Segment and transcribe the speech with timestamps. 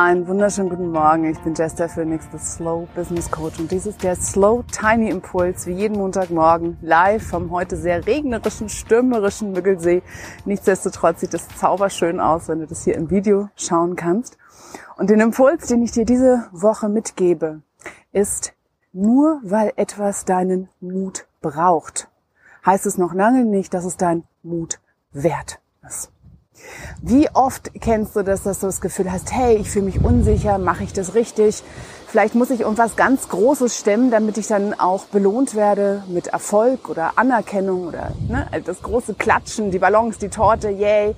[0.00, 1.24] Einen wunderschönen guten Morgen.
[1.24, 3.58] Ich bin Jester Phoenix, the Slow Business Coach.
[3.58, 8.68] Und dies ist der Slow Tiny Impuls, wie jeden Montagmorgen, live vom heute sehr regnerischen,
[8.68, 10.02] stürmerischen Müggelsee.
[10.44, 14.38] Nichtsdestotrotz sieht es zauberschön aus, wenn du das hier im Video schauen kannst.
[14.98, 17.62] Und den Impuls, den ich dir diese Woche mitgebe,
[18.12, 18.52] ist,
[18.92, 22.08] nur weil etwas deinen Mut braucht,
[22.64, 24.80] heißt es noch lange nicht, dass es dein Mut
[25.12, 26.10] wert ist.
[27.00, 30.58] Wie oft kennst du das, dass du das Gefühl hast, hey, ich fühle mich unsicher,
[30.58, 31.62] mache ich das richtig?
[32.06, 36.88] Vielleicht muss ich irgendwas ganz Großes stemmen, damit ich dann auch belohnt werde mit Erfolg
[36.88, 41.14] oder Anerkennung oder ne, das große Klatschen, die Ballons, die Torte, yay.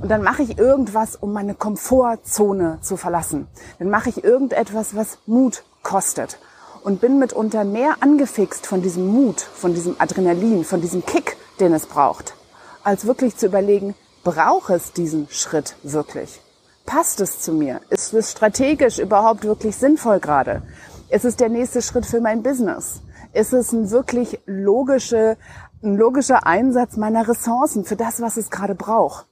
[0.00, 3.46] Und dann mache ich irgendwas, um meine Komfortzone zu verlassen.
[3.78, 6.38] Dann mache ich irgendetwas, was Mut kostet.
[6.82, 11.72] Und bin mitunter mehr angefixt von diesem Mut, von diesem Adrenalin, von diesem Kick, den
[11.72, 12.34] es braucht,
[12.82, 13.94] als wirklich zu überlegen,
[14.24, 16.40] brauche es diesen Schritt wirklich?
[16.86, 17.80] Passt es zu mir?
[17.90, 20.62] Ist es strategisch überhaupt wirklich sinnvoll gerade?
[21.10, 23.02] Ist es der nächste Schritt für mein Business?
[23.32, 25.36] Ist es ein wirklich logische,
[25.82, 29.26] ein logischer Einsatz meiner Ressourcen für das, was es gerade braucht?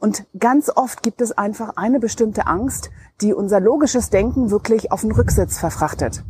[0.00, 5.00] Und ganz oft gibt es einfach eine bestimmte Angst, die unser logisches Denken wirklich auf
[5.00, 6.22] den Rücksitz verfrachtet.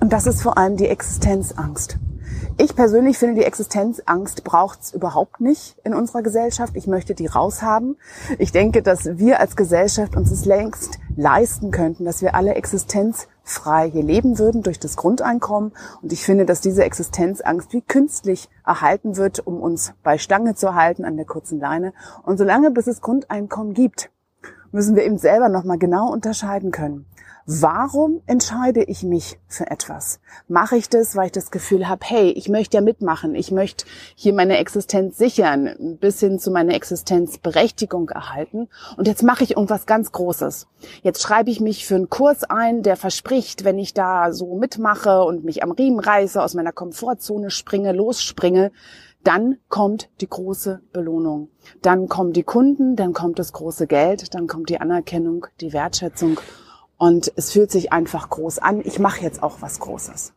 [0.00, 1.98] Und das ist vor allem die Existenzangst.
[2.56, 6.76] Ich persönlich finde, die Existenzangst braucht es überhaupt nicht in unserer Gesellschaft.
[6.76, 7.96] Ich möchte die raushaben.
[8.38, 13.90] Ich denke, dass wir als Gesellschaft uns es längst leisten könnten, dass wir alle existenzfrei
[13.90, 15.72] hier leben würden durch das Grundeinkommen.
[16.02, 20.74] Und ich finde, dass diese Existenzangst wie künstlich erhalten wird, um uns bei Stange zu
[20.74, 21.92] halten an der kurzen Leine.
[22.22, 24.10] Und solange bis es Grundeinkommen gibt,
[24.74, 27.06] müssen wir eben selber nochmal genau unterscheiden können.
[27.46, 30.18] Warum entscheide ich mich für etwas?
[30.48, 33.84] Mache ich das, weil ich das Gefühl habe, hey, ich möchte ja mitmachen, ich möchte
[34.16, 39.84] hier meine Existenz sichern, bis hin zu meiner Existenzberechtigung erhalten und jetzt mache ich irgendwas
[39.84, 40.66] ganz Großes.
[41.02, 45.22] Jetzt schreibe ich mich für einen Kurs ein, der verspricht, wenn ich da so mitmache
[45.22, 48.72] und mich am Riemen reiße, aus meiner Komfortzone springe, losspringe,
[49.24, 51.48] dann kommt die große Belohnung.
[51.82, 56.38] Dann kommen die Kunden, dann kommt das große Geld, dann kommt die Anerkennung, die Wertschätzung
[56.98, 58.80] und es fühlt sich einfach groß an.
[58.84, 60.32] Ich mache jetzt auch was Großes.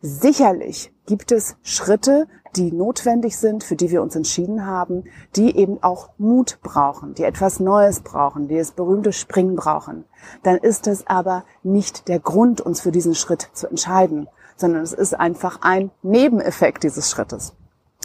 [0.00, 2.26] Sicherlich gibt es Schritte,
[2.56, 5.04] die notwendig sind, für die wir uns entschieden haben,
[5.36, 10.04] die eben auch Mut brauchen, die etwas Neues brauchen, die das berühmte Springen brauchen.
[10.42, 14.92] Dann ist es aber nicht der Grund, uns für diesen Schritt zu entscheiden, sondern es
[14.92, 17.54] ist einfach ein Nebeneffekt dieses Schrittes.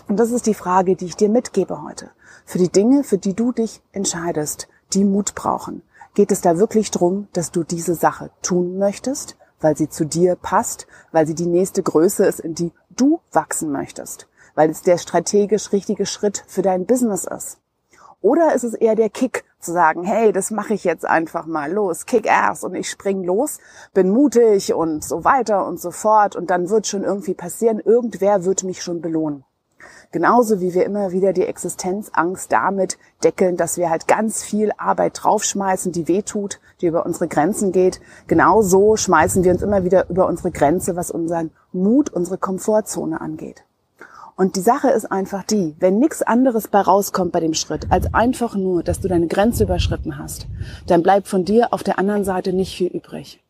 [0.07, 2.11] Und das ist die Frage, die ich dir mitgebe heute.
[2.45, 5.81] Für die Dinge, für die du dich entscheidest, die Mut brauchen.
[6.13, 10.35] Geht es da wirklich drum, dass du diese Sache tun möchtest, weil sie zu dir
[10.35, 14.97] passt, weil sie die nächste Größe ist, in die du wachsen möchtest, weil es der
[14.97, 17.57] strategisch richtige Schritt für dein Business ist?
[18.21, 21.71] Oder ist es eher der Kick, zu sagen, hey, das mache ich jetzt einfach mal
[21.71, 23.57] los, kick ass und ich spring los,
[23.93, 28.45] bin mutig und so weiter und so fort und dann wird schon irgendwie passieren, irgendwer
[28.45, 29.43] wird mich schon belohnen.
[30.11, 35.19] Genauso wie wir immer wieder die Existenzangst damit deckeln, dass wir halt ganz viel Arbeit
[35.23, 37.99] draufschmeißen, die wehtut, die über unsere Grenzen geht.
[38.27, 43.63] Genauso schmeißen wir uns immer wieder über unsere Grenze, was unseren Mut, unsere Komfortzone angeht.
[44.37, 48.13] Und die Sache ist einfach die, wenn nichts anderes bei rauskommt bei dem Schritt, als
[48.13, 50.47] einfach nur, dass du deine Grenze überschritten hast,
[50.87, 53.41] dann bleibt von dir auf der anderen Seite nicht viel übrig.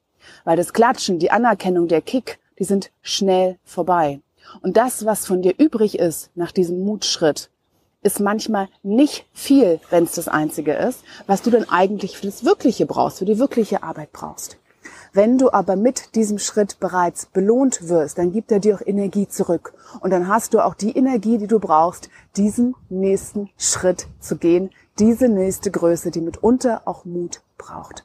[0.44, 4.22] Weil das Klatschen, die Anerkennung, der Kick, die sind schnell vorbei.
[4.62, 7.50] Und das, was von dir übrig ist nach diesem Mutschritt,
[8.02, 12.46] ist manchmal nicht viel, wenn es das Einzige ist, was du dann eigentlich für das
[12.46, 14.58] Wirkliche brauchst, für die wirkliche Arbeit brauchst.
[15.12, 19.28] Wenn du aber mit diesem Schritt bereits belohnt wirst, dann gibt er dir auch Energie
[19.30, 19.74] zurück.
[20.02, 24.72] Und dann hast du auch die Energie, die du brauchst, diesen nächsten Schritt zu gehen,
[25.00, 28.04] diese nächste Größe, die mitunter auch Mut braucht.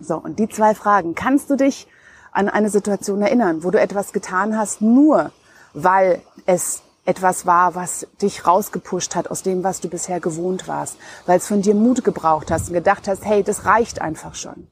[0.00, 1.16] So, und die zwei Fragen.
[1.16, 1.88] Kannst du dich
[2.30, 5.32] an eine Situation erinnern, wo du etwas getan hast, nur
[5.74, 10.96] weil es etwas war, was dich rausgepusht hat aus dem, was du bisher gewohnt warst,
[11.24, 14.68] weil es von dir Mut gebraucht hast und gedacht hast, hey, das reicht einfach schon.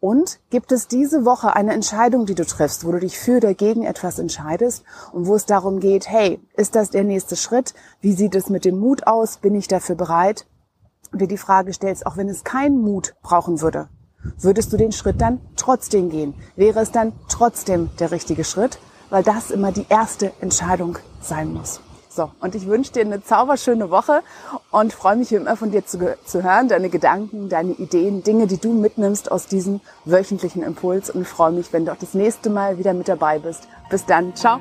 [0.00, 3.52] Und gibt es diese Woche eine Entscheidung, die du triffst, wo du dich für oder
[3.52, 7.74] gegen etwas entscheidest und wo es darum geht, hey, ist das der nächste Schritt?
[8.00, 9.38] Wie sieht es mit dem Mut aus?
[9.38, 10.46] Bin ich dafür bereit?
[11.12, 13.88] Und dir die Frage stellst, auch wenn es keinen Mut brauchen würde,
[14.38, 16.34] würdest du den Schritt dann trotzdem gehen?
[16.54, 18.78] Wäre es dann trotzdem der richtige Schritt?
[19.10, 21.80] Weil das immer die erste Entscheidung sein muss.
[22.18, 24.22] So, und ich wünsche dir eine zauberschöne Woche
[24.72, 28.48] und freue mich wie immer von dir zu, zu hören, deine Gedanken, deine Ideen, Dinge,
[28.48, 32.50] die du mitnimmst aus diesem wöchentlichen Impuls und freue mich, wenn du auch das nächste
[32.50, 33.68] Mal wieder mit dabei bist.
[33.88, 34.58] Bis dann, ciao.